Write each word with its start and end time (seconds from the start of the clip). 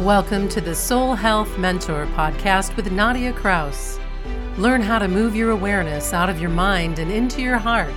Welcome 0.00 0.50
to 0.50 0.60
the 0.60 0.74
Soul 0.74 1.14
Health 1.14 1.56
Mentor 1.56 2.04
podcast 2.08 2.76
with 2.76 2.92
Nadia 2.92 3.32
Kraus. 3.32 3.98
Learn 4.58 4.82
how 4.82 4.98
to 4.98 5.08
move 5.08 5.34
your 5.34 5.52
awareness 5.52 6.12
out 6.12 6.28
of 6.28 6.38
your 6.38 6.50
mind 6.50 6.98
and 6.98 7.10
into 7.10 7.40
your 7.40 7.56
heart 7.56 7.94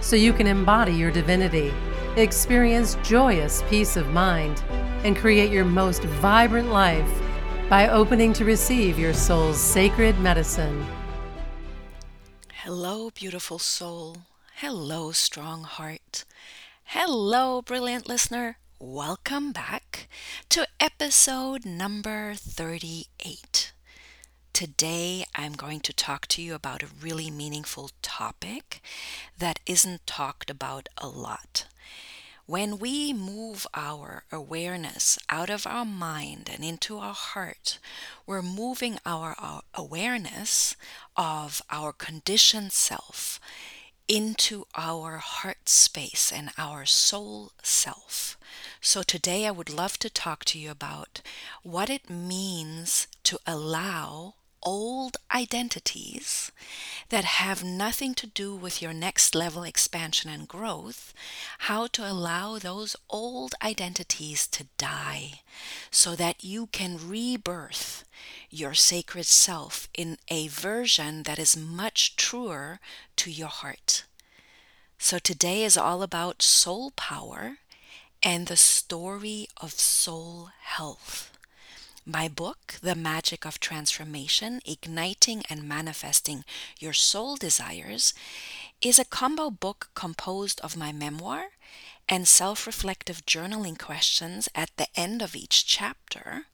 so 0.00 0.16
you 0.16 0.32
can 0.32 0.46
embody 0.46 0.94
your 0.94 1.10
divinity, 1.10 1.70
experience 2.16 2.96
joyous 3.02 3.62
peace 3.68 3.98
of 3.98 4.08
mind, 4.08 4.62
and 5.04 5.14
create 5.14 5.52
your 5.52 5.66
most 5.66 6.04
vibrant 6.04 6.70
life 6.70 7.20
by 7.68 7.86
opening 7.86 8.32
to 8.32 8.46
receive 8.46 8.98
your 8.98 9.12
soul's 9.12 9.60
sacred 9.60 10.18
medicine. 10.20 10.86
Hello, 12.62 13.10
beautiful 13.10 13.58
soul. 13.58 14.16
Hello, 14.54 15.12
strong 15.12 15.64
heart. 15.64 16.24
Hello, 16.84 17.60
brilliant 17.60 18.08
listener. 18.08 18.56
Welcome 18.84 19.52
back 19.52 20.08
to 20.48 20.66
episode 20.80 21.64
number 21.64 22.34
38. 22.34 23.72
Today, 24.52 25.24
I'm 25.36 25.52
going 25.52 25.78
to 25.82 25.92
talk 25.92 26.26
to 26.26 26.42
you 26.42 26.56
about 26.56 26.82
a 26.82 26.88
really 27.00 27.30
meaningful 27.30 27.90
topic 28.02 28.82
that 29.38 29.60
isn't 29.66 30.04
talked 30.04 30.50
about 30.50 30.88
a 30.98 31.06
lot. 31.06 31.68
When 32.46 32.80
we 32.80 33.12
move 33.12 33.68
our 33.72 34.24
awareness 34.32 35.16
out 35.28 35.48
of 35.48 35.64
our 35.64 35.84
mind 35.84 36.50
and 36.52 36.64
into 36.64 36.98
our 36.98 37.14
heart, 37.14 37.78
we're 38.26 38.42
moving 38.42 38.98
our, 39.06 39.36
our 39.38 39.62
awareness 39.74 40.74
of 41.16 41.62
our 41.70 41.92
conditioned 41.92 42.72
self 42.72 43.38
into 44.08 44.64
our 44.74 45.18
heart 45.18 45.68
space 45.68 46.32
and 46.34 46.50
our 46.58 46.84
soul 46.84 47.52
self. 47.62 48.36
So, 48.84 49.04
today 49.04 49.46
I 49.46 49.52
would 49.52 49.70
love 49.70 49.96
to 50.00 50.10
talk 50.10 50.44
to 50.46 50.58
you 50.58 50.68
about 50.68 51.22
what 51.62 51.88
it 51.88 52.10
means 52.10 53.06
to 53.22 53.38
allow 53.46 54.34
old 54.60 55.16
identities 55.30 56.50
that 57.08 57.24
have 57.24 57.62
nothing 57.62 58.12
to 58.14 58.26
do 58.26 58.56
with 58.56 58.82
your 58.82 58.92
next 58.92 59.36
level 59.36 59.62
expansion 59.62 60.30
and 60.30 60.48
growth, 60.48 61.14
how 61.58 61.86
to 61.92 62.04
allow 62.04 62.58
those 62.58 62.96
old 63.08 63.54
identities 63.62 64.48
to 64.48 64.66
die 64.78 65.42
so 65.92 66.16
that 66.16 66.42
you 66.42 66.66
can 66.66 67.08
rebirth 67.08 68.02
your 68.50 68.74
sacred 68.74 69.26
self 69.26 69.88
in 69.94 70.18
a 70.26 70.48
version 70.48 71.22
that 71.22 71.38
is 71.38 71.56
much 71.56 72.16
truer 72.16 72.80
to 73.14 73.30
your 73.30 73.46
heart. 73.46 74.02
So 74.98 75.20
today 75.20 75.62
is 75.62 75.76
all 75.76 76.02
about 76.02 76.42
soul 76.42 76.90
power 76.96 77.58
and 78.22 78.46
the 78.46 78.56
story 78.56 79.48
of 79.60 79.72
soul 79.72 80.50
health. 80.60 81.30
My 82.06 82.28
book, 82.28 82.74
The 82.82 82.94
Magic 82.94 83.44
of 83.44 83.60
Transformation 83.60 84.60
Igniting 84.64 85.42
and 85.48 85.68
Manifesting 85.68 86.44
Your 86.78 86.92
Soul 86.92 87.36
Desires, 87.36 88.14
is 88.80 88.98
a 88.98 89.04
combo 89.04 89.50
book 89.50 89.90
composed 89.94 90.60
of 90.60 90.76
my 90.76 90.92
memoir 90.92 91.50
and 92.08 92.26
self 92.26 92.66
reflective 92.66 93.24
journaling 93.26 93.78
questions 93.78 94.48
at 94.54 94.70
the 94.76 94.88
end 94.96 95.22
of 95.22 95.36
each 95.36 95.66
chapter 95.66 96.46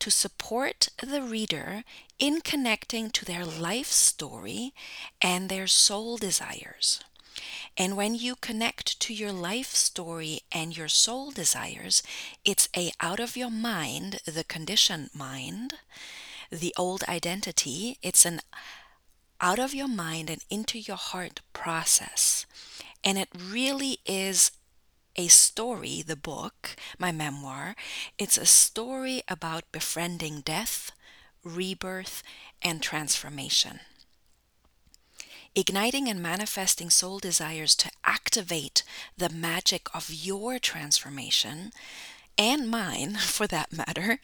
to 0.00 0.10
support 0.10 0.88
the 1.00 1.22
reader 1.22 1.84
in 2.18 2.40
connecting 2.40 3.10
to 3.10 3.24
their 3.24 3.44
life 3.44 3.86
story 3.86 4.74
and 5.20 5.48
their 5.48 5.68
soul 5.68 6.16
desires. 6.16 7.00
And 7.76 7.96
when 7.96 8.14
you 8.14 8.36
connect 8.36 9.00
to 9.00 9.14
your 9.14 9.32
life 9.32 9.74
story 9.74 10.40
and 10.50 10.76
your 10.76 10.88
soul 10.88 11.30
desires, 11.30 12.02
it's 12.44 12.68
a 12.76 12.92
out 13.00 13.20
of 13.20 13.36
your 13.36 13.50
mind, 13.50 14.20
the 14.26 14.44
conditioned 14.44 15.10
mind, 15.14 15.74
the 16.50 16.74
old 16.76 17.02
identity, 17.08 17.98
it's 18.02 18.24
an 18.24 18.40
out 19.40 19.58
of 19.58 19.74
your 19.74 19.88
mind 19.88 20.30
and 20.30 20.44
into 20.50 20.78
your 20.78 20.96
heart 20.96 21.40
process. 21.52 22.46
And 23.02 23.18
it 23.18 23.28
really 23.34 23.98
is 24.06 24.52
a 25.16 25.28
story, 25.28 26.02
the 26.06 26.16
book, 26.16 26.76
my 26.98 27.12
memoir. 27.12 27.74
It's 28.18 28.38
a 28.38 28.46
story 28.46 29.22
about 29.28 29.70
befriending 29.72 30.40
death, 30.40 30.92
rebirth, 31.44 32.22
and 32.62 32.80
transformation 32.80 33.80
igniting 35.54 36.08
and 36.08 36.22
manifesting 36.22 36.90
soul 36.90 37.18
desires 37.18 37.74
to 37.76 37.90
activate 38.04 38.82
the 39.16 39.28
magic 39.28 39.88
of 39.94 40.10
your 40.10 40.58
transformation 40.58 41.72
and 42.38 42.70
mine 42.70 43.14
for 43.20 43.46
that 43.46 43.72
matter 43.72 44.18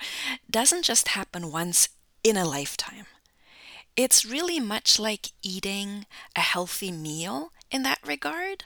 doesn't 0.51 0.85
just 0.85 1.09
happen 1.09 1.53
once 1.53 1.89
in 2.25 2.37
a 2.37 2.45
lifetime. 2.45 3.07
It's 3.97 4.25
really 4.25 4.61
much 4.61 4.99
like 4.99 5.33
eating 5.43 6.07
a 6.37 6.41
healthy 6.41 6.93
meal 6.93 7.53
in 7.71 7.83
that 7.83 7.99
regard. 8.07 8.65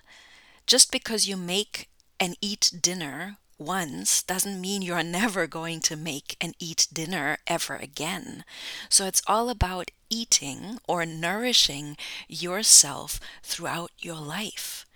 Just 0.67 0.93
because 0.93 1.27
you 1.27 1.37
make 1.37 1.89
and 2.21 2.37
eat 2.41 2.71
dinner 2.81 3.39
once 3.59 4.23
doesn't 4.23 4.61
mean 4.61 4.83
you're 4.83 5.03
never 5.03 5.47
going 5.47 5.81
to 5.81 5.97
make 5.97 6.37
and 6.41 6.55
eat 6.59 6.89
dinner 6.93 7.39
ever 7.47 7.77
again. 7.77 8.45
So 8.89 9.07
it's 9.07 9.23
all 9.27 9.49
about 9.49 9.91
eating 10.11 10.79
or 10.87 11.07
nourishing 11.07 11.97
yourself 12.29 13.21
throughout 13.43 13.91
your 13.99 14.21
life. 14.21 14.87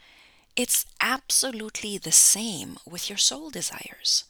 It's 0.57 0.87
absolutely 1.01 1.99
the 1.99 2.13
same 2.13 2.79
with 2.87 3.09
your 3.11 3.19
soul 3.19 3.51
desires. 3.51 4.25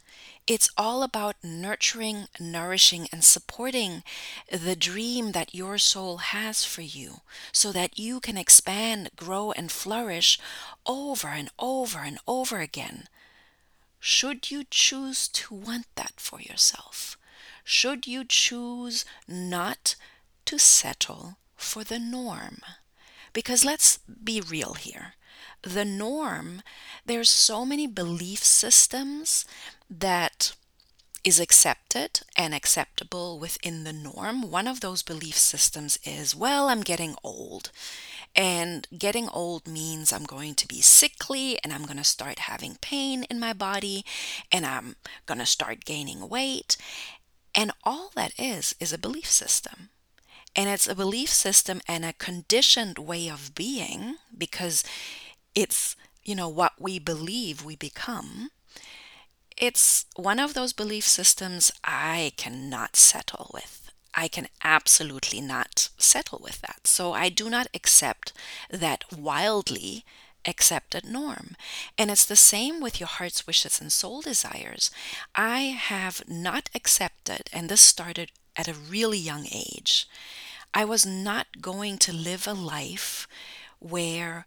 It's 0.46 0.70
all 0.76 1.02
about 1.02 1.34
nurturing, 1.42 2.28
nourishing, 2.38 3.08
and 3.10 3.24
supporting 3.24 4.04
the 4.50 4.76
dream 4.76 5.32
that 5.32 5.54
your 5.56 5.76
soul 5.76 6.18
has 6.18 6.64
for 6.64 6.82
you 6.82 7.22
so 7.50 7.72
that 7.72 7.98
you 7.98 8.20
can 8.20 8.36
expand, 8.36 9.10
grow, 9.16 9.50
and 9.50 9.72
flourish 9.72 10.38
over 10.86 11.28
and 11.28 11.50
over 11.58 11.98
and 11.98 12.18
over 12.28 12.60
again. 12.60 13.08
Should 14.00 14.50
you 14.50 14.64
choose 14.70 15.28
to 15.28 15.54
want 15.54 15.86
that 15.96 16.14
for 16.16 16.40
yourself? 16.40 17.18
Should 17.64 18.06
you 18.06 18.24
choose 18.24 19.04
not 19.26 19.96
to 20.46 20.58
settle 20.58 21.36
for 21.56 21.84
the 21.84 21.98
norm. 21.98 22.60
Because 23.32 23.64
let's 23.64 23.98
be 23.98 24.40
real 24.40 24.74
here. 24.74 25.14
The 25.62 25.84
norm, 25.84 26.62
there's 27.04 27.28
so 27.28 27.66
many 27.66 27.86
belief 27.86 28.42
systems 28.42 29.44
that 29.90 30.54
is 31.24 31.40
accepted 31.40 32.20
and 32.36 32.54
acceptable 32.54 33.38
within 33.38 33.82
the 33.82 33.92
norm. 33.92 34.48
One 34.48 34.68
of 34.68 34.80
those 34.80 35.02
belief 35.02 35.36
systems 35.36 35.98
is, 36.04 36.36
well, 36.36 36.68
I'm 36.68 36.82
getting 36.82 37.16
old. 37.24 37.72
And 38.36 38.86
getting 38.96 39.30
old 39.30 39.66
means 39.66 40.12
I'm 40.12 40.24
going 40.24 40.54
to 40.56 40.68
be 40.68 40.82
sickly 40.82 41.58
and 41.64 41.72
I'm 41.72 41.84
going 41.84 41.96
to 41.96 42.04
start 42.04 42.40
having 42.40 42.76
pain 42.82 43.24
in 43.24 43.40
my 43.40 43.54
body 43.54 44.04
and 44.52 44.66
I'm 44.66 44.96
going 45.24 45.38
to 45.38 45.46
start 45.46 45.86
gaining 45.86 46.28
weight. 46.28 46.76
And 47.54 47.72
all 47.82 48.10
that 48.14 48.38
is, 48.38 48.74
is 48.78 48.92
a 48.92 48.98
belief 48.98 49.30
system. 49.30 49.88
And 50.54 50.68
it's 50.68 50.86
a 50.86 50.94
belief 50.94 51.30
system 51.30 51.80
and 51.88 52.04
a 52.04 52.12
conditioned 52.12 52.98
way 52.98 53.28
of 53.28 53.54
being 53.54 54.16
because 54.36 54.84
it's, 55.54 55.96
you 56.22 56.34
know, 56.34 56.48
what 56.48 56.72
we 56.78 56.98
believe 56.98 57.64
we 57.64 57.76
become. 57.76 58.50
It's 59.56 60.04
one 60.16 60.38
of 60.38 60.52
those 60.52 60.74
belief 60.74 61.04
systems 61.04 61.72
I 61.82 62.32
cannot 62.36 62.96
settle 62.96 63.50
with. 63.54 63.85
I 64.16 64.28
can 64.28 64.48
absolutely 64.64 65.40
not 65.40 65.90
settle 65.98 66.40
with 66.42 66.62
that. 66.62 66.86
So 66.86 67.12
I 67.12 67.28
do 67.28 67.50
not 67.50 67.68
accept 67.74 68.32
that 68.70 69.04
wildly 69.16 70.04
accepted 70.46 71.04
norm. 71.04 71.56
And 71.98 72.10
it's 72.10 72.24
the 72.24 72.36
same 72.36 72.80
with 72.80 72.98
your 72.98 73.08
heart's 73.08 73.46
wishes 73.46 73.80
and 73.80 73.92
soul 73.92 74.22
desires. 74.22 74.90
I 75.34 75.60
have 75.60 76.22
not 76.28 76.70
accepted, 76.74 77.50
and 77.52 77.68
this 77.68 77.80
started 77.80 78.32
at 78.56 78.68
a 78.68 78.74
really 78.74 79.18
young 79.18 79.46
age. 79.52 80.08
I 80.72 80.84
was 80.84 81.04
not 81.04 81.60
going 81.60 81.98
to 81.98 82.12
live 82.12 82.46
a 82.46 82.54
life 82.54 83.26
where 83.78 84.46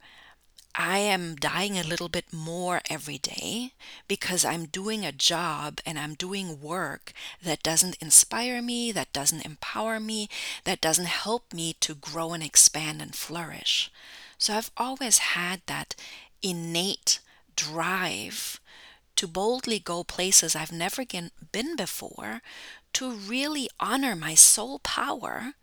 I 0.76 1.00
am 1.00 1.36
dying 1.36 1.78
a 1.78 1.84
little 1.84 2.10
bit 2.10 2.32
more 2.32 2.82
every 2.90 3.18
day 3.18 3.74
because 4.08 4.46
I'm 4.46 4.66
doing 4.66 5.06
a 5.06 5.12
job 5.12 5.80
and 5.86 6.00
I'm 6.00 6.14
doing 6.14 6.62
work 6.62 7.12
that 7.44 7.64
doesn't 7.64 7.98
inspire 8.02 8.62
me, 8.62 8.92
that 8.92 9.12
doesn't 9.12 9.46
empower 9.46 10.00
me, 10.00 10.30
that 10.64 10.80
doesn't 10.82 11.08
help 11.08 11.54
me 11.54 11.74
to 11.82 11.96
grow 11.96 12.34
and 12.34 12.44
expand 12.44 13.02
and 13.02 13.16
flourish. 13.16 13.92
So 14.38 14.54
I've 14.56 14.72
always 14.78 15.18
had 15.20 15.62
that 15.66 15.96
innate 16.42 17.20
drive 17.56 18.62
to 19.18 19.28
boldly 19.28 19.80
go 19.80 20.04
places 20.04 20.56
I've 20.56 20.72
never 20.72 21.04
been 21.52 21.76
before, 21.76 22.42
to 22.94 23.12
really 23.12 23.70
honor 23.80 24.16
my 24.16 24.34
soul 24.34 24.80
power 24.80 25.54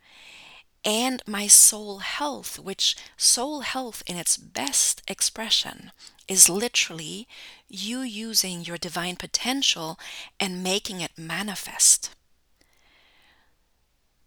and 0.87 1.21
my 1.27 1.49
soul 1.49 1.99
health, 1.99 2.61
which 2.61 2.97
soul 3.17 3.63
health 3.63 4.05
in 4.07 4.17
its 4.17 4.37
best 4.37 5.03
expression 5.09 5.91
is 6.29 6.49
literally 6.49 7.27
you 7.69 8.01
using 8.01 8.65
your 8.65 8.79
divine 8.79 9.17
potential 9.17 9.99
and 10.39 10.63
making 10.63 11.01
it 11.01 11.19
manifest. 11.19 12.15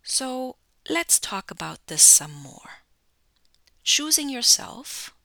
So 0.03 0.57
let's 0.89 1.17
talk 1.17 1.49
about 1.49 1.79
this 1.87 2.03
some 2.03 2.33
more. 2.33 2.83
Choosing 3.83 4.27
yourself, 4.29 5.15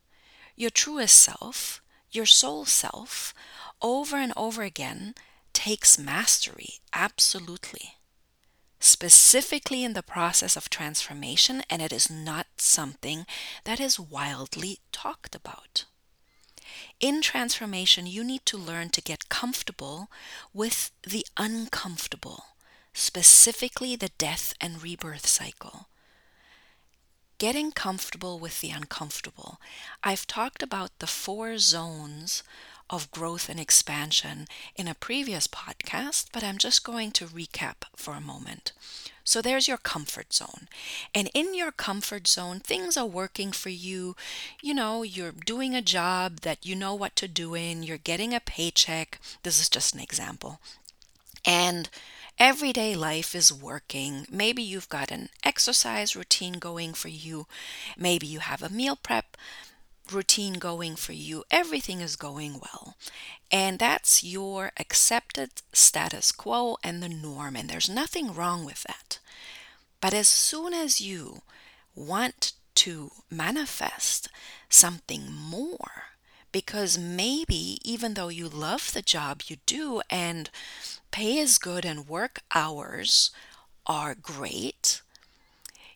your 0.55 0.71
truest 0.71 1.17
self, 1.17 1.83
your 2.13 2.27
soul 2.27 2.65
self, 2.65 3.35
over 3.83 4.17
and 4.17 4.33
over 4.37 4.63
again 4.63 5.17
takes 5.53 5.99
mastery, 5.99 6.75
absolutely. 6.93 7.97
Specifically 8.85 9.83
in 9.83 9.95
the 9.95 10.03
process 10.03 10.59
of 10.59 10.69
transformation, 10.69 11.63
and 11.71 11.81
it 11.81 11.91
is 11.91 12.11
not 12.11 12.49
something 12.59 13.25
that 13.65 13.81
is 13.81 13.99
wildly 13.99 14.79
talked 14.93 15.35
about. 15.35 15.87
In 17.01 17.23
transformation, 17.23 18.07
you 18.07 18.23
need 18.23 18.45
to 18.45 18.59
learn 18.59 18.91
to 18.91 19.01
get 19.01 19.31
comfortable 19.31 20.11
with 20.53 20.91
the 21.03 21.25
uncomfortable, 21.39 22.45
specifically 22.93 23.97
the 23.97 24.11
death 24.19 24.53
and 24.61 24.83
rebirth 24.83 25.27
cycle. 25.27 25.89
Getting 27.39 27.73
comfortable 27.73 28.39
with 28.39 28.61
the 28.61 28.69
uncomfortable. 28.69 29.63
I've 30.03 30.27
talked 30.27 30.63
about 30.63 30.99
the 30.99 31.07
four 31.07 31.57
zones 31.57 32.43
of 32.91 33.11
growth 33.11 33.49
and 33.49 33.59
expansion 33.59 34.47
in 34.77 34.87
a 34.89 34.95
previous 34.95 35.47
podcast, 35.47 36.27
but 36.33 36.45
I'm 36.45 36.59
just 36.59 36.85
going 36.85 37.11
to 37.13 37.27
recap 37.27 37.85
for 37.97 38.15
a 38.15 38.21
moment. 38.21 38.73
So 39.25 39.41
there's 39.41 39.67
your 39.67 39.79
comfort 39.79 40.35
zone. 40.35 40.69
And 41.15 41.31
in 41.33 41.55
your 41.55 41.73
comfort 41.73 42.29
zone, 42.29 42.61
things 42.61 42.97
are 42.97 43.07
working 43.07 43.53
for 43.53 43.71
you. 43.71 44.17
You 44.63 44.75
know, 44.75 45.03
you're 45.03 45.33
doing 45.33 45.75
a 45.75 45.81
job 45.81 46.41
that 46.41 46.67
you 46.67 46.77
know 46.77 46.95
what 46.95 47.17
to 47.17 47.29
do 47.29 47.55
in, 47.55 47.83
you're 47.83 47.97
getting 47.97 48.35
a 48.35 48.41
paycheck. 48.41 49.19
This 49.43 49.61
is 49.61 49.71
just 49.71 49.95
an 49.95 50.01
example. 50.01 50.61
And 51.45 51.89
everyday 52.39 52.95
life 52.95 53.35
is 53.35 53.53
working. 53.53 54.27
Maybe 54.31 54.63
you've 54.63 54.89
got 54.89 55.11
an 55.11 55.31
exercise 55.43 56.15
routine 56.15 56.55
going 56.55 56.93
for 56.93 57.09
you. 57.09 57.47
Maybe 57.97 58.27
you 58.27 58.41
have 58.41 58.63
a 58.63 58.69
meal 58.69 58.97
prep 58.97 59.37
routine 60.13 60.55
going 60.55 60.97
for 60.97 61.13
you. 61.13 61.45
Everything 61.51 62.01
is 62.01 62.17
going 62.17 62.55
well. 62.55 62.97
And 63.51 63.79
that's 63.79 64.25
your 64.25 64.73
accepted 64.79 65.51
status 65.73 66.33
quo 66.33 66.77
and 66.83 67.03
the 67.03 67.09
norm. 67.09 67.57
And 67.57 67.69
there's 67.69 67.89
nothing 67.89 68.35
wrong 68.35 68.65
with 68.65 68.83
that. 68.85 69.19
But 70.01 70.15
as 70.15 70.29
soon 70.29 70.75
as 70.75 71.01
you 71.01 71.43
want 71.95 72.53
to 72.77 73.11
manifest 73.31 74.29
something 74.69 75.33
more, 75.33 76.05
because 76.53 76.99
maybe 76.99 77.79
even 77.83 78.15
though 78.15 78.29
you 78.29 78.49
love 78.49 78.93
the 78.93 79.03
job 79.03 79.43
you 79.47 79.57
do 79.67 80.03
and 80.11 80.51
pay 81.11 81.39
is 81.39 81.59
good 81.59 81.85
and 81.85 82.09
work 82.09 82.41
hours 82.55 83.31
are 83.87 84.15
great, 84.15 85.03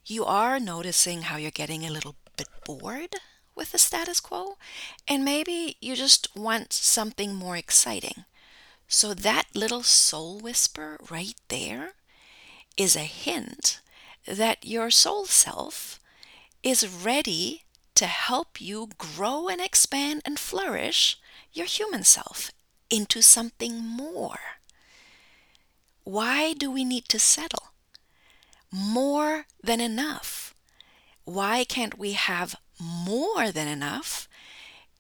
you 0.05 0.25
are 0.25 0.58
noticing 0.58 1.22
how 1.22 1.37
you're 1.37 1.50
getting 1.50 1.84
a 1.84 1.90
little 1.90 2.16
bit 2.37 2.49
bored 2.64 3.16
with 3.58 3.72
the 3.72 3.78
status 3.78 4.20
quo, 4.20 4.56
and 5.06 5.25
maybe 5.25 5.76
you 5.81 5.94
just 5.96 6.34
want 6.34 6.72
something 6.72 7.34
more 7.34 7.56
exciting. 7.56 8.25
So, 8.87 9.12
that 9.12 9.49
little 9.55 9.82
soul 9.82 10.38
whisper 10.38 10.96
right 11.10 11.34
there 11.49 11.93
is 12.78 12.96
a 12.96 13.00
hint 13.00 13.81
that 14.26 14.64
your 14.64 14.90
soul 14.90 15.26
self 15.26 16.00
is 16.62 16.88
ready 16.88 17.64
to 17.96 18.06
help 18.06 18.60
you 18.60 18.88
grow 18.96 19.49
and 19.49 19.60
expand 19.60 20.22
and 20.25 20.38
flourish 20.38 21.19
your 21.52 21.66
human 21.66 22.05
self 22.05 22.52
into 22.88 23.20
something 23.20 23.84
more. 23.84 24.38
Why 26.05 26.55
do 26.55 26.70
we 26.70 26.84
need 26.84 27.06
to 27.08 27.19
settle? 27.19 27.72
More 28.70 29.46
than 29.62 29.81
enough. 29.81 30.55
Why 31.25 31.64
can't 31.64 31.99
we 31.99 32.12
have 32.12 32.55
more 32.81 33.51
than 33.51 33.69
enough 33.69 34.29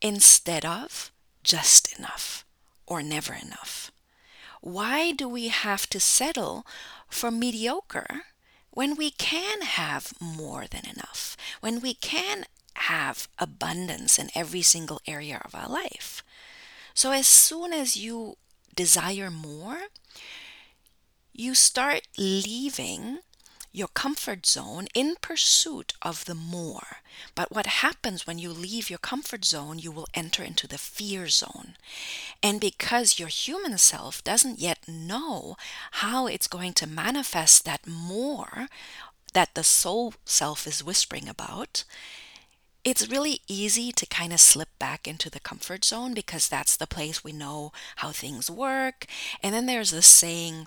instead 0.00 0.64
of 0.64 1.10
just 1.42 1.98
enough 1.98 2.44
or 2.86 3.02
never 3.02 3.34
enough? 3.34 3.90
Why 4.60 5.12
do 5.12 5.28
we 5.28 5.48
have 5.48 5.88
to 5.90 6.00
settle 6.00 6.66
for 7.08 7.30
mediocre 7.30 8.22
when 8.70 8.96
we 8.96 9.10
can 9.10 9.62
have 9.62 10.12
more 10.20 10.66
than 10.66 10.84
enough? 10.84 11.36
When 11.60 11.80
we 11.80 11.94
can 11.94 12.44
have 12.74 13.28
abundance 13.38 14.18
in 14.18 14.30
every 14.34 14.62
single 14.62 15.00
area 15.06 15.40
of 15.44 15.54
our 15.54 15.68
life? 15.68 16.22
So, 16.94 17.12
as 17.12 17.26
soon 17.26 17.72
as 17.72 17.96
you 17.96 18.36
desire 18.74 19.30
more, 19.30 19.78
you 21.32 21.54
start 21.54 22.08
leaving 22.16 23.18
your 23.72 23.88
comfort 23.88 24.46
zone 24.46 24.86
in 24.94 25.16
pursuit 25.20 25.94
of 26.02 26.24
the 26.24 26.34
more. 26.34 26.98
But 27.34 27.52
what 27.52 27.66
happens 27.66 28.26
when 28.26 28.38
you 28.38 28.50
leave 28.50 28.90
your 28.90 28.98
comfort 28.98 29.44
zone, 29.44 29.78
you 29.78 29.90
will 29.90 30.08
enter 30.14 30.42
into 30.42 30.66
the 30.66 30.78
fear 30.78 31.28
zone. 31.28 31.76
And 32.42 32.60
because 32.60 33.18
your 33.18 33.28
human 33.28 33.78
self 33.78 34.22
doesn't 34.24 34.58
yet 34.58 34.78
know 34.88 35.56
how 35.92 36.26
it's 36.26 36.46
going 36.46 36.72
to 36.74 36.86
manifest 36.86 37.64
that 37.64 37.86
more 37.86 38.68
that 39.34 39.54
the 39.54 39.64
soul 39.64 40.14
self 40.24 40.66
is 40.66 40.82
whispering 40.82 41.28
about, 41.28 41.84
it's 42.84 43.10
really 43.10 43.40
easy 43.48 43.92
to 43.92 44.06
kind 44.06 44.32
of 44.32 44.40
slip 44.40 44.70
back 44.78 45.06
into 45.06 45.28
the 45.28 45.40
comfort 45.40 45.84
zone 45.84 46.14
because 46.14 46.48
that's 46.48 46.76
the 46.76 46.86
place 46.86 47.22
we 47.22 47.32
know 47.32 47.72
how 47.96 48.10
things 48.10 48.50
work. 48.50 49.04
And 49.42 49.54
then 49.54 49.66
there's 49.66 49.90
this 49.90 50.06
saying, 50.06 50.66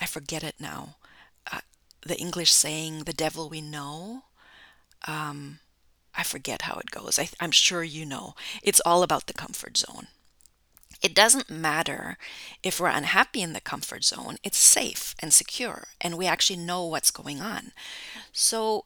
I 0.00 0.06
forget 0.06 0.42
it 0.42 0.56
now 0.58 0.96
the 2.06 2.18
English 2.18 2.52
saying, 2.52 3.04
the 3.04 3.12
devil 3.12 3.48
we 3.48 3.60
know. 3.60 4.24
Um, 5.06 5.60
I 6.14 6.22
forget 6.22 6.62
how 6.62 6.76
it 6.78 6.90
goes. 6.90 7.18
I, 7.18 7.28
I'm 7.40 7.52
sure 7.52 7.82
you 7.82 8.04
know. 8.04 8.34
It's 8.62 8.80
all 8.84 9.02
about 9.02 9.26
the 9.26 9.32
comfort 9.32 9.76
zone. 9.78 10.08
It 11.02 11.14
doesn't 11.14 11.48
matter 11.48 12.18
if 12.62 12.78
we're 12.78 12.88
unhappy 12.88 13.40
in 13.40 13.54
the 13.54 13.60
comfort 13.60 14.04
zone, 14.04 14.36
it's 14.42 14.58
safe 14.58 15.14
and 15.20 15.32
secure, 15.32 15.88
and 16.00 16.18
we 16.18 16.26
actually 16.26 16.58
know 16.58 16.84
what's 16.84 17.10
going 17.10 17.40
on. 17.40 17.72
So 18.32 18.84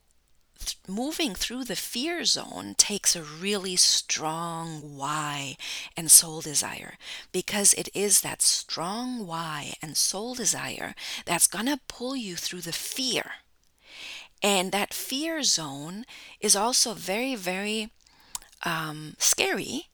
th- 0.58 0.76
moving 0.88 1.34
through 1.34 1.64
the 1.64 1.76
fear 1.76 2.24
zone 2.24 2.74
takes 2.76 3.14
a 3.14 3.22
really 3.22 3.76
strong 3.76 4.96
why 4.96 5.56
and 5.96 6.10
soul 6.10 6.40
desire 6.40 6.94
because 7.32 7.74
it 7.74 7.88
is 7.94 8.20
that 8.20 8.42
strong 8.42 9.26
why 9.26 9.74
and 9.82 9.96
soul 9.96 10.34
desire 10.34 10.94
that's 11.24 11.46
going 11.46 11.66
to 11.66 11.80
pull 11.88 12.16
you 12.16 12.36
through 12.36 12.60
the 12.60 12.72
fear. 12.72 13.32
And 14.42 14.72
that 14.72 14.92
fear 14.92 15.42
zone 15.42 16.04
is 16.40 16.54
also 16.54 16.92
very, 16.94 17.34
very 17.34 17.90
um, 18.64 19.14
scary 19.18 19.88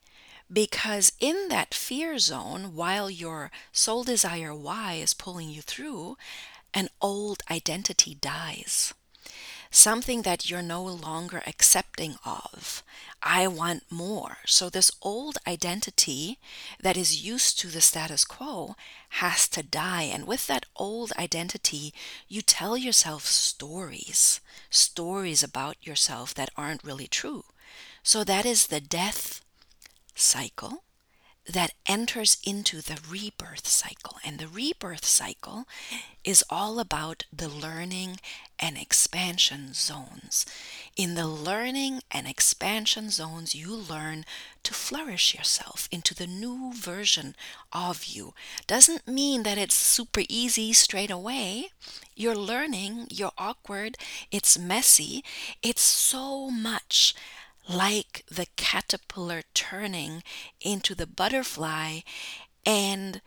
because 0.51 1.13
in 1.19 1.47
that 1.49 1.73
fear 1.73 2.19
zone, 2.19 2.75
while 2.75 3.09
your 3.09 3.51
soul 3.71 4.03
desire 4.03 4.53
why 4.53 4.95
is 4.95 5.13
pulling 5.13 5.49
you 5.49 5.61
through, 5.61 6.17
an 6.73 6.89
old 7.01 7.43
identity 7.49 8.17
dies 8.19 8.93
something 9.71 10.21
that 10.21 10.49
you're 10.49 10.61
no 10.61 10.83
longer 10.83 11.41
accepting 11.47 12.17
of. 12.25 12.83
I 13.23 13.47
want 13.47 13.83
more. 13.89 14.37
So, 14.45 14.69
this 14.69 14.91
old 15.01 15.37
identity 15.47 16.39
that 16.79 16.97
is 16.97 17.25
used 17.25 17.59
to 17.59 17.67
the 17.67 17.81
status 17.81 18.25
quo 18.25 18.75
has 19.09 19.47
to 19.49 19.63
die. 19.63 20.03
And 20.03 20.27
with 20.27 20.47
that 20.47 20.65
old 20.75 21.13
identity, 21.17 21.93
you 22.27 22.41
tell 22.41 22.77
yourself 22.77 23.25
stories, 23.25 24.41
stories 24.69 25.43
about 25.43 25.77
yourself 25.81 26.33
that 26.33 26.49
aren't 26.57 26.83
really 26.83 27.07
true. 27.07 27.45
So, 28.03 28.23
that 28.23 28.45
is 28.45 28.67
the 28.67 28.81
death 28.81 29.41
cycle 30.15 30.83
that 31.49 31.73
enters 31.85 32.37
into 32.43 32.81
the 32.81 32.99
rebirth 33.09 33.67
cycle. 33.67 34.17
And 34.23 34.37
the 34.37 34.47
rebirth 34.47 35.05
cycle 35.05 35.65
is 36.23 36.43
all 36.49 36.79
about 36.79 37.25
the 37.33 37.49
learning 37.49 38.19
and 38.59 38.77
expansion 38.77 39.73
zones. 39.73 40.45
In 40.95 41.15
the 41.15 41.27
learning 41.27 42.01
and 42.11 42.27
expansion 42.27 43.09
zones, 43.09 43.55
you 43.55 43.75
learn 43.75 44.23
to 44.63 44.73
flourish 44.73 45.33
yourself 45.33 45.89
into 45.91 46.13
the 46.13 46.27
new 46.27 46.71
version 46.73 47.35
of 47.73 48.05
you. 48.05 48.33
Doesn't 48.67 49.07
mean 49.07 49.41
that 49.43 49.57
it's 49.57 49.75
super 49.75 50.21
easy 50.29 50.73
straight 50.73 51.09
away. 51.09 51.71
You're 52.15 52.35
learning, 52.35 53.07
you're 53.09 53.31
awkward, 53.37 53.97
it's 54.31 54.59
messy, 54.59 55.23
it's 55.63 55.81
so 55.81 56.51
much 56.51 57.15
like 57.67 58.25
the 58.29 58.47
caterpillar 58.55 59.43
turning 59.53 60.23
into 60.59 60.95
the 60.95 61.07
butterfly. 61.07 61.99
And 62.65 63.21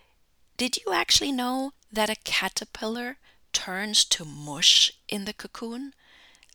did 0.56 0.78
you 0.78 0.92
actually 0.92 1.32
know 1.32 1.72
that 1.92 2.10
a 2.10 2.16
caterpillar 2.24 3.18
turns 3.52 4.04
to 4.06 4.24
mush 4.24 4.92
in 5.08 5.24
the 5.24 5.32
cocoon? 5.32 5.92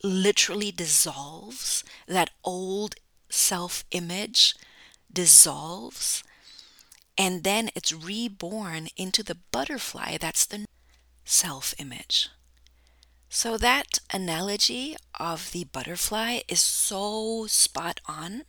literally 0.02 0.72
dissolves, 0.72 1.84
that 2.06 2.30
old 2.44 2.94
self 3.28 3.84
image 3.90 4.54
dissolves, 5.12 6.22
and 7.18 7.44
then 7.44 7.70
it's 7.74 7.92
reborn 7.92 8.88
into 8.96 9.22
the 9.22 9.36
butterfly 9.52 10.16
that's 10.18 10.46
the 10.46 10.66
self 11.24 11.74
image. 11.78 12.28
So, 13.32 13.56
that 13.58 14.00
analogy 14.12 14.96
of 15.18 15.52
the 15.52 15.62
butterfly 15.62 16.40
is 16.48 16.60
so 16.60 17.46
spot 17.46 18.00
on. 18.06 18.42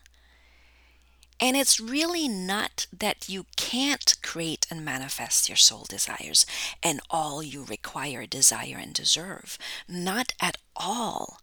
And 1.40 1.56
it's 1.56 1.80
really 1.80 2.28
not 2.28 2.88
that 2.92 3.30
you 3.30 3.46
can't 3.56 4.16
create 4.24 4.66
and 4.72 4.84
manifest 4.84 5.48
your 5.48 5.56
soul 5.56 5.86
desires 5.88 6.48
and 6.82 7.00
all 7.12 7.44
you 7.44 7.64
require, 7.64 8.26
desire, 8.26 8.78
and 8.80 8.92
deserve. 8.92 9.60
Not 9.88 10.34
at 10.42 10.58
all. 10.76 11.38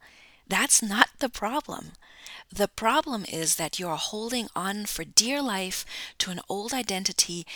That's 0.48 0.82
not 0.82 1.08
the 1.20 1.28
problem. 1.28 1.92
The 2.52 2.68
problem 2.68 3.24
is 3.28 3.54
that 3.54 3.78
you're 3.78 3.96
holding 3.96 4.48
on 4.56 4.86
for 4.86 5.04
dear 5.04 5.40
life 5.40 5.86
to 6.18 6.32
an 6.32 6.40
old 6.48 6.74
identity 6.74 7.46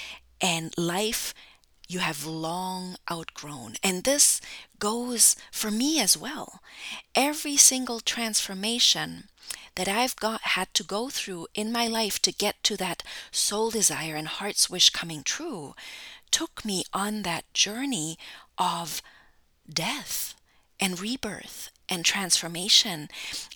and 0.40 0.72
life 0.78 1.34
you 1.92 2.00
have 2.00 2.26
long 2.26 2.96
outgrown. 3.10 3.74
And 3.82 4.04
this 4.04 4.40
goes 4.78 5.36
for 5.50 5.70
me 5.70 6.00
as 6.00 6.16
well. 6.16 6.60
Every 7.14 7.56
single 7.56 8.00
transformation 8.00 9.28
that 9.74 9.88
I've 9.88 10.16
got 10.16 10.42
had 10.42 10.72
to 10.74 10.84
go 10.84 11.08
through 11.08 11.48
in 11.54 11.72
my 11.72 11.86
life 11.86 12.20
to 12.22 12.32
get 12.32 12.62
to 12.64 12.76
that 12.78 13.02
soul 13.30 13.70
desire 13.70 14.16
and 14.16 14.28
heart's 14.28 14.70
wish 14.70 14.90
coming 14.90 15.22
true 15.22 15.74
took 16.30 16.64
me 16.64 16.84
on 16.92 17.22
that 17.22 17.44
journey 17.52 18.18
of 18.58 19.02
death 19.68 20.34
and 20.82 21.00
rebirth 21.00 21.70
and 21.88 22.04
transformation. 22.04 23.08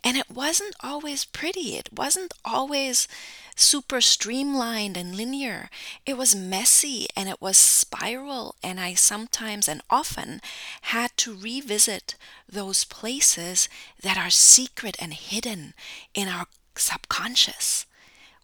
And 0.04 0.16
it 0.16 0.30
wasn't 0.30 0.76
always 0.80 1.24
pretty, 1.24 1.76
it 1.76 1.88
wasn't 1.92 2.32
always 2.44 3.08
super 3.56 4.00
streamlined 4.00 4.96
and 4.96 5.16
linear. 5.16 5.68
It 6.04 6.16
was 6.16 6.36
messy 6.36 7.08
and 7.16 7.28
it 7.28 7.40
was 7.40 7.56
spiral, 7.56 8.54
and 8.62 8.78
I 8.78 8.94
sometimes 8.94 9.66
and 9.66 9.82
often 9.90 10.40
had 10.82 11.16
to 11.18 11.34
revisit 11.34 12.14
those 12.48 12.84
places 12.84 13.68
that 14.00 14.16
are 14.16 14.30
secret 14.30 14.96
and 15.00 15.12
hidden 15.12 15.74
in 16.14 16.28
our 16.28 16.46
subconscious. 16.76 17.86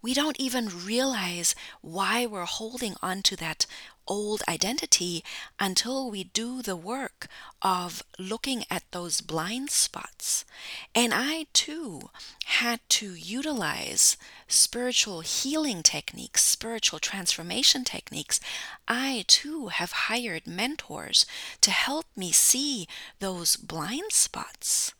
We 0.03 0.15
don't 0.15 0.41
even 0.41 0.85
realize 0.85 1.55
why 1.81 2.27
we're 2.27 2.47
holding 2.47 2.97
on 3.01 3.23
to 3.23 3.37
that 3.37 3.67
old 4.07 4.43
identity 4.49 5.25
until 5.59 6.11
we 6.11 6.25
do 6.25 6.63
the 6.63 6.77
work 6.77 7.29
of 7.61 8.03
looking 8.19 8.65
at 8.71 8.83
those 8.91 9.21
blind 9.21 9.71
spots. 9.71 10.45
And 10.95 11.13
I 11.15 11.47
too 11.53 12.11
had 12.45 12.81
to 12.91 13.15
utilize 13.15 14.17
spiritual 14.49 15.21
healing 15.21 15.83
techniques, 15.83 16.45
spiritual 16.45 16.99
transformation 16.99 17.85
techniques. 17.85 18.41
I 18.87 19.25
too 19.27 19.69
have 19.69 19.93
hired 19.93 20.47
mentors 20.47 21.27
to 21.61 21.71
help 21.71 22.07
me 22.17 22.33
see 22.33 22.87
those 23.21 23.57
blind 23.57 24.13
spots 24.13 24.95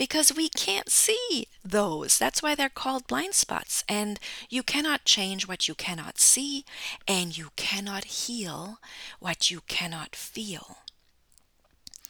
because 0.00 0.34
we 0.34 0.48
can't 0.48 0.88
see 0.88 1.46
those. 1.62 2.16
That's 2.16 2.42
why 2.42 2.54
they're 2.54 2.70
called 2.70 3.06
blind 3.06 3.34
spots. 3.34 3.84
And 3.86 4.18
you 4.48 4.62
cannot 4.62 5.04
change 5.04 5.46
what 5.46 5.68
you 5.68 5.74
cannot 5.74 6.18
see, 6.18 6.64
and 7.06 7.36
you 7.36 7.50
cannot 7.54 8.04
heal 8.04 8.78
what 9.18 9.50
you 9.50 9.60
cannot 9.68 10.16
feel. 10.16 10.78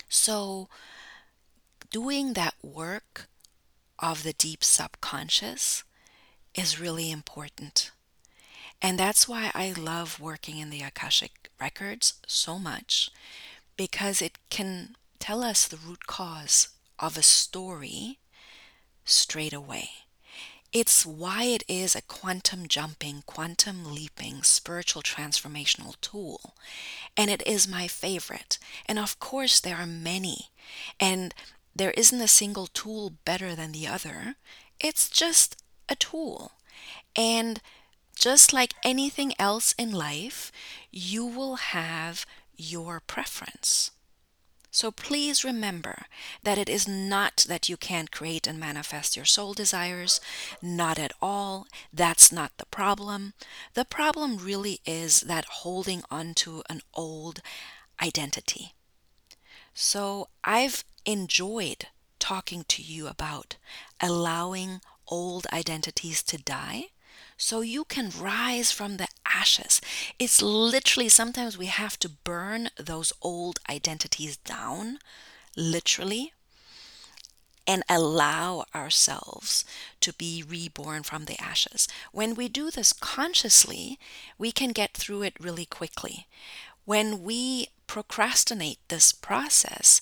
So, 0.09 0.69
doing 1.91 2.35
that 2.35 2.55
work 2.63 3.27
of 3.99 4.23
the 4.23 4.35
deep 4.35 4.63
subconscious 4.63 5.83
is 6.55 6.79
really 6.79 7.11
important. 7.11 7.91
And 8.81 9.01
that's 9.01 9.29
why 9.29 9.51
I 9.53 9.73
love 9.73 10.21
working 10.21 10.59
in 10.59 10.71
the 10.71 10.83
Akashic 10.83 11.51
records 11.61 12.21
so 12.29 12.57
much 12.57 13.11
because 13.77 14.23
it 14.23 14.39
can 14.49 14.95
tell 15.19 15.43
us 15.43 15.67
the 15.67 15.77
root 15.77 16.07
cause 16.07 16.69
of 17.01 17.17
a 17.17 17.23
story 17.23 18.19
straight 19.05 19.53
away. 19.53 19.91
It's 20.73 21.05
why 21.05 21.45
it 21.45 21.65
is 21.67 21.97
a 21.97 22.03
quantum 22.03 22.69
jumping, 22.69 23.25
quantum 23.27 23.93
leaping, 23.93 24.45
spiritual 24.45 25.03
transformational 25.03 26.01
tool. 26.01 26.55
And 27.17 27.29
it 27.29 27.45
is 27.45 27.67
my 27.67 27.89
favorite. 27.89 28.59
And 28.87 28.97
of 28.97 29.19
course, 29.19 29.59
there 29.59 29.77
are 29.77 29.87
many. 29.87 30.51
And 31.01 31.35
there 31.75 31.91
isn't 31.93 32.21
a 32.21 32.29
single 32.29 32.69
tool 32.69 33.15
better 33.25 33.57
than 33.57 33.73
the 33.73 33.89
other. 33.89 34.37
It's 34.79 35.09
just 35.09 35.61
a 35.89 35.97
tool. 35.97 36.53
And 37.17 37.61
just 38.15 38.53
like 38.53 38.75
anything 38.85 39.33
else 39.41 39.75
in 39.77 39.91
life, 39.91 40.53
you 40.93 41.25
will 41.25 41.57
have 41.57 42.27
your 42.57 43.01
preference. 43.01 43.91
So 44.71 44.91
please 44.93 45.45
remember 45.45 46.07
that 46.43 46.59
it 46.59 46.69
is 46.69 46.87
not 46.87 47.45
that 47.49 47.69
you 47.69 47.77
can't 47.77 48.13
create 48.13 48.47
and 48.47 48.59
manifest 48.59 49.17
your 49.17 49.25
soul 49.25 49.53
desires, 49.53 50.21
not 50.63 50.99
at 50.99 51.13
all. 51.21 51.67
That's 51.93 52.31
not 52.31 52.53
the 52.57 52.67
problem. 52.67 53.35
The 53.75 53.85
problem 53.85 54.37
really 54.37 54.81
is 54.87 55.21
that 55.23 55.45
holding 55.47 56.03
on 56.11 56.35
to 56.35 56.63
an 56.71 56.83
old 56.95 57.41
identity. 58.01 58.75
So 59.75 60.29
I've 60.45 60.85
enjoyed 61.05 61.87
talking 62.21 62.65
to 62.69 62.83
you 62.83 63.09
about 63.09 63.57
allowing 64.01 64.81
old 65.09 65.47
identities 65.53 66.23
to 66.23 66.39
die 66.39 66.87
so 67.37 67.63
you 67.63 67.85
can 67.85 68.11
rise 68.11 68.71
from 68.71 68.99
the 68.99 69.09
ashes. 69.41 69.81
It's 70.19 70.43
literally 70.43 71.09
sometimes 71.09 71.57
we 71.57 71.67
have 71.67 71.99
to 72.01 72.09
burn 72.09 72.69
those 72.79 73.13
old 73.23 73.59
identities 73.69 74.37
down, 74.37 74.99
literally, 75.57 76.33
and 77.67 77.83
allow 77.89 78.65
ourselves 78.75 79.65
to 80.01 80.13
be 80.13 80.45
reborn 80.47 81.03
from 81.03 81.25
the 81.25 81.41
ashes. 81.41 81.89
When 82.13 82.35
we 82.35 82.49
do 82.49 82.71
this 82.71 82.93
consciously, 82.93 83.99
we 84.39 84.51
can 84.53 84.73
get 84.73 84.95
through 84.95 85.23
it 85.23 85.35
really 85.41 85.67
quickly. 85.67 86.27
When 86.85 87.23
we 87.23 87.69
procrastinate 87.87 88.81
this 88.89 89.13
process, 89.13 90.01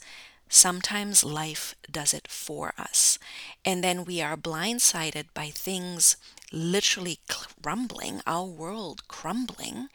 sometimes 0.49 1.25
life 1.25 1.75
does 1.91 2.15
it 2.15 2.27
for 2.29 2.73
us. 2.79 3.19
And 3.65 3.85
then 3.85 4.05
we 4.05 4.23
are 4.23 4.37
blindsided 4.37 5.27
by 5.35 5.51
things 5.51 6.17
literally 6.53 7.19
crumbling, 7.29 8.21
our 8.27 8.45
world 8.45 9.07
crumbling, 9.09 9.89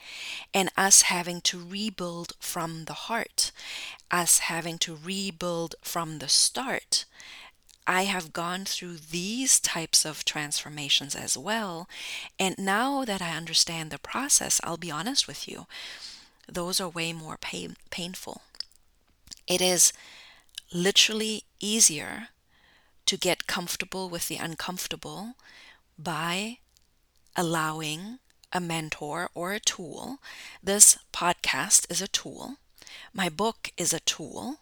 and 0.53 0.69
us 0.77 1.03
having 1.03 1.41
to 1.41 1.59
rebuild 1.59 2.33
from 2.39 2.85
the 2.85 2.93
heart, 2.93 3.51
us 4.11 4.39
having 4.39 4.77
to 4.79 4.95
rebuild 4.95 5.75
from 5.81 6.19
the 6.19 6.29
start. 6.29 7.05
I 7.85 8.03
have 8.03 8.33
gone 8.33 8.65
through 8.65 8.97
these 8.97 9.59
types 9.59 10.05
of 10.05 10.23
transformations 10.23 11.15
as 11.15 11.37
well. 11.37 11.89
And 12.39 12.57
now 12.57 13.03
that 13.03 13.21
I 13.21 13.35
understand 13.35 13.91
the 13.91 13.99
process, 13.99 14.61
I'll 14.63 14.77
be 14.77 14.91
honest 14.91 15.27
with 15.27 15.47
you, 15.47 15.67
those 16.47 16.79
are 16.79 16.89
way 16.89 17.11
more 17.13 17.37
pain, 17.37 17.75
painful. 17.89 18.41
It 19.47 19.61
is 19.61 19.91
literally 20.73 21.43
easier 21.59 22.29
to 23.05 23.17
get 23.17 23.47
comfortable 23.47 24.09
with 24.09 24.27
the 24.27 24.37
uncomfortable 24.37 25.35
by 25.97 26.59
allowing 27.35 28.19
a 28.51 28.59
mentor 28.59 29.29
or 29.33 29.53
a 29.53 29.59
tool. 29.59 30.19
This 30.61 30.97
podcast 31.11 31.89
is 31.89 32.01
a 32.01 32.07
tool. 32.07 32.57
My 33.13 33.29
book 33.29 33.71
is 33.77 33.93
a 33.93 33.99
tool. 34.01 34.59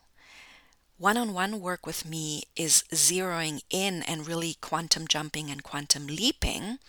One 0.98 1.18
on 1.18 1.34
one 1.34 1.60
work 1.60 1.86
with 1.86 2.06
me 2.06 2.44
is 2.56 2.84
zeroing 2.92 3.62
in 3.70 4.04
and 4.04 4.28
really 4.28 4.56
quantum 4.62 5.08
jumping 5.08 5.50
and 5.50 5.64
quantum 5.64 6.08
leaping. 6.08 6.80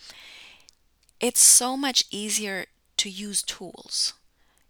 It's 1.19 1.41
so 1.41 1.75
much 1.75 2.05
easier 2.11 2.67
to 2.97 3.09
use 3.09 3.41
tools 3.41 4.13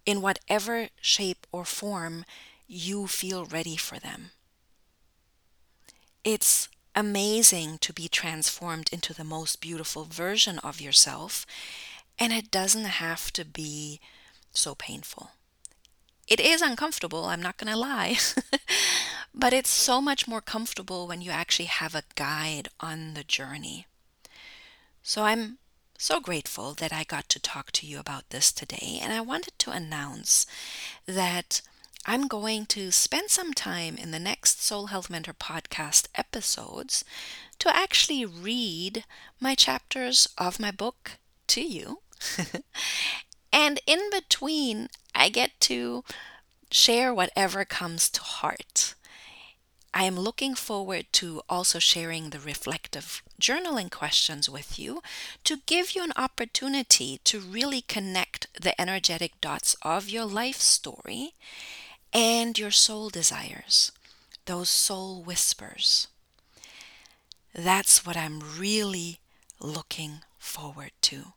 in 0.06 0.22
whatever 0.22 0.90
shape 1.02 1.46
or 1.52 1.66
form 1.66 2.26
you 2.68 3.08
feel 3.08 3.46
ready 3.46 3.76
for 3.76 4.00
them. 4.00 4.32
It's 6.24 6.70
amazing 6.96 7.78
to 7.80 7.94
be 7.94 8.08
transformed 8.08 8.90
into 8.92 9.14
the 9.14 9.24
most 9.24 9.62
beautiful 9.62 10.06
version 10.06 10.60
of 10.60 10.82
yourself, 10.82 11.46
and 12.20 12.32
it 12.32 12.52
doesn't 12.52 12.86
have 12.86 13.32
to 13.34 13.46
be 13.46 14.00
so 14.52 14.76
painful. 14.76 15.32
It 16.28 16.40
is 16.40 16.62
uncomfortable, 16.62 17.26
I'm 17.26 17.42
not 17.42 17.58
going 17.58 17.72
to 17.72 17.78
lie, 17.78 18.18
but 19.34 19.54
it's 19.54 19.70
so 19.70 20.00
much 20.00 20.28
more 20.28 20.42
comfortable 20.42 21.08
when 21.08 21.22
you 21.22 21.32
actually 21.32 21.66
have 21.66 21.96
a 21.96 22.04
guide 22.16 22.70
on 22.80 23.14
the 23.14 23.24
journey. 23.24 23.88
So 25.02 25.24
I'm 25.24 25.58
so 25.98 26.20
grateful 26.20 26.74
that 26.76 26.94
I 26.94 27.04
got 27.04 27.28
to 27.30 27.40
talk 27.40 27.72
to 27.74 27.86
you 27.86 28.00
about 28.00 28.30
this 28.30 28.52
today, 28.52 29.00
and 29.02 29.12
I 29.12 29.22
wanted 29.22 29.58
to 29.60 29.72
announce 29.72 30.46
that 31.06 31.62
I'm 32.06 32.28
going 32.28 32.66
to 32.68 32.92
spend 32.92 33.30
some 33.30 33.54
time 33.54 33.96
in 33.96 34.12
the 34.12 34.20
next 34.20 34.62
Soul 34.62 34.88
Health 34.88 35.10
Mentor 35.10 35.34
podcast 35.34 36.08
episodes 36.16 37.06
to 37.60 37.74
actually 37.74 38.26
read 38.26 39.06
my 39.40 39.56
chapters 39.56 40.28
of 40.38 40.60
my 40.60 40.70
book 40.70 41.12
to 41.48 41.62
you. 41.62 42.00
and 43.54 43.80
in 43.88 44.10
between, 44.12 44.90
I 45.16 45.30
get 45.30 45.52
to 45.62 46.04
share 46.70 47.14
whatever 47.14 47.64
comes 47.64 48.10
to 48.10 48.22
heart. 48.22 48.96
I 49.94 50.04
am 50.04 50.20
looking 50.20 50.56
forward 50.56 51.06
to 51.14 51.42
also 51.48 51.80
sharing 51.80 52.32
the 52.32 52.40
reflective 52.40 53.24
journaling 53.40 53.90
questions 53.90 54.50
with 54.50 54.78
you 54.78 55.02
to 55.46 55.62
give 55.66 55.92
you 55.96 56.04
an 56.04 56.14
opportunity 56.18 57.22
to 57.24 57.40
really 57.40 57.82
connect 57.82 58.48
the 58.62 58.80
energetic 58.82 59.40
dots 59.40 59.78
of 59.84 60.10
your 60.10 60.26
life 60.26 60.58
story 60.58 61.36
and 62.14 62.58
your 62.60 62.72
soul 62.72 63.10
desires, 63.10 63.92
those 64.46 64.70
soul 64.70 65.22
whispers. 65.24 66.08
That's 67.56 68.06
what 68.06 68.16
I'm 68.18 68.42
really 68.58 69.20
looking 69.60 70.20
forward 70.38 70.92
to. 71.02 71.34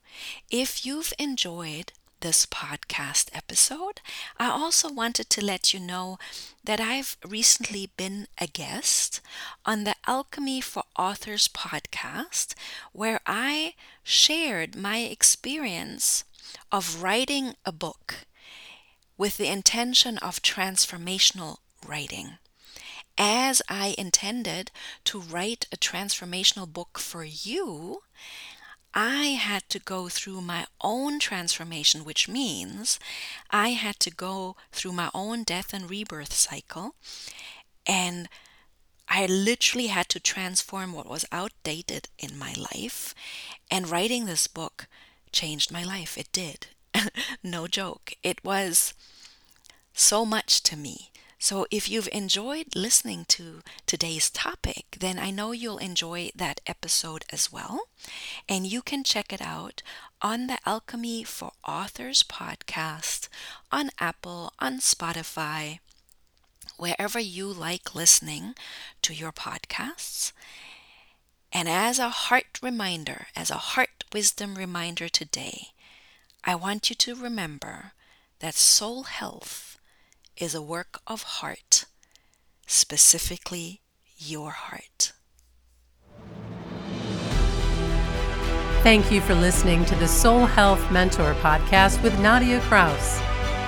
If 0.50 0.84
you've 0.84 1.12
enjoyed 1.18 1.92
this 2.20 2.46
podcast 2.46 3.28
episode, 3.34 4.00
I 4.38 4.48
also 4.48 4.92
wanted 4.92 5.28
to 5.30 5.44
let 5.44 5.72
you 5.72 5.80
know 5.80 6.18
that 6.64 6.80
I've 6.80 7.16
recently 7.24 7.90
been 7.96 8.26
a 8.38 8.46
guest 8.46 9.20
on 9.64 9.84
the 9.84 9.94
Alchemy 10.06 10.60
for 10.62 10.84
Authors 10.98 11.48
podcast, 11.48 12.54
where 12.92 13.20
I 13.26 13.74
shared 14.02 14.74
my 14.74 14.98
experience 14.98 16.24
of 16.72 17.02
writing 17.02 17.54
a 17.64 17.72
book 17.72 18.26
with 19.16 19.36
the 19.36 19.48
intention 19.48 20.18
of 20.18 20.42
transformational 20.42 21.58
writing. 21.86 22.38
As 23.18 23.62
I 23.68 23.94
intended 23.96 24.70
to 25.04 25.20
write 25.20 25.66
a 25.72 25.76
transformational 25.76 26.70
book 26.70 26.98
for 26.98 27.24
you, 27.24 28.02
I 28.92 29.36
had 29.38 29.68
to 29.70 29.78
go 29.78 30.08
through 30.08 30.40
my 30.40 30.66
own 30.80 31.18
transformation, 31.18 32.04
which 32.04 32.28
means 32.28 32.98
I 33.50 33.70
had 33.70 34.00
to 34.00 34.10
go 34.10 34.56
through 34.72 34.92
my 34.92 35.10
own 35.14 35.44
death 35.44 35.74
and 35.74 35.88
rebirth 35.88 36.32
cycle. 36.32 36.94
And 37.86 38.28
I 39.08 39.26
literally 39.26 39.88
had 39.88 40.08
to 40.10 40.20
transform 40.20 40.92
what 40.92 41.08
was 41.08 41.24
outdated 41.30 42.08
in 42.18 42.38
my 42.38 42.54
life. 42.54 43.14
And 43.70 43.88
writing 43.88 44.24
this 44.24 44.46
book 44.46 44.88
changed 45.30 45.70
my 45.70 45.84
life. 45.84 46.16
It 46.16 46.32
did. 46.32 46.68
no 47.42 47.66
joke. 47.66 48.14
It 48.22 48.44
was 48.44 48.94
so 49.92 50.24
much 50.24 50.62
to 50.64 50.76
me. 50.76 51.10
So, 51.38 51.66
if 51.70 51.88
you've 51.88 52.08
enjoyed 52.12 52.74
listening 52.74 53.26
to 53.28 53.60
today's 53.86 54.30
topic, 54.30 54.96
then 54.98 55.18
I 55.18 55.30
know 55.30 55.52
you'll 55.52 55.78
enjoy 55.78 56.30
that 56.34 56.60
episode 56.66 57.24
as 57.30 57.52
well. 57.52 57.88
And 58.48 58.66
you 58.66 58.80
can 58.80 59.04
check 59.04 59.32
it 59.32 59.42
out 59.42 59.82
on 60.22 60.46
the 60.46 60.58
Alchemy 60.64 61.24
for 61.24 61.52
Authors 61.66 62.22
podcast 62.22 63.28
on 63.70 63.90
Apple, 64.00 64.52
on 64.58 64.78
Spotify, 64.78 65.80
wherever 66.78 67.20
you 67.20 67.52
like 67.52 67.94
listening 67.94 68.54
to 69.02 69.14
your 69.14 69.32
podcasts. 69.32 70.32
And 71.52 71.68
as 71.68 71.98
a 71.98 72.08
heart 72.08 72.58
reminder, 72.62 73.26
as 73.36 73.50
a 73.50 73.56
heart 73.56 74.04
wisdom 74.12 74.56
reminder 74.56 75.08
today, 75.08 75.68
I 76.48 76.54
want 76.54 76.90
you 76.90 76.94
to 76.94 77.16
remember 77.16 77.90
that 78.38 78.54
soul 78.54 79.02
health 79.02 79.80
is 80.36 80.54
a 80.54 80.62
work 80.62 81.00
of 81.04 81.22
heart, 81.24 81.86
specifically 82.68 83.80
your 84.16 84.52
heart. 84.52 85.12
Thank 88.84 89.10
you 89.10 89.20
for 89.20 89.34
listening 89.34 89.84
to 89.86 89.96
the 89.96 90.06
Soul 90.06 90.46
Health 90.46 90.92
Mentor 90.92 91.34
podcast 91.40 92.00
with 92.04 92.16
Nadia 92.20 92.60
Kraus. 92.60 93.20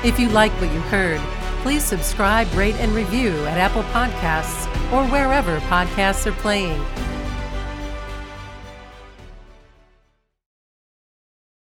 If 0.05 0.21
you 0.21 0.29
like 0.29 0.53
what 0.61 0.73
you 0.73 0.81
heard, 0.83 1.21
please 1.65 1.83
subscribe, 1.83 2.47
rate, 2.55 2.77
and 2.77 2.93
review 2.93 3.35
at 3.47 3.59
Apple 3.59 3.83
Podcasts 3.91 4.67
or 4.93 5.05
wherever 5.09 5.59
podcasts 5.63 6.27
are 6.27 6.41
playing. 6.41 6.81